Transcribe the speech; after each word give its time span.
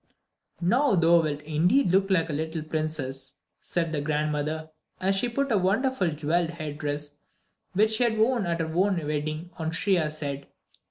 "Now 0.61 0.95
thou 0.95 1.21
wilt 1.21 1.41
indeed 1.43 1.91
look 1.91 2.09
like 2.09 2.31
a 2.31 2.33
little 2.33 2.63
princess," 2.63 3.33
said 3.59 3.91
the 3.91 4.01
grandmother, 4.01 4.71
as 4.99 5.15
she 5.15 5.29
put 5.29 5.51
a 5.51 5.59
wonderful 5.59 6.09
jewelled 6.09 6.49
head 6.49 6.79
dress 6.79 7.17
which 7.73 7.91
she 7.91 8.05
had 8.05 8.17
worn 8.17 8.47
at 8.47 8.61
her 8.61 8.73
own 8.73 8.95
wedding 9.05 9.51
on 9.59 9.69
Shriya's 9.69 10.21
head. 10.21 10.47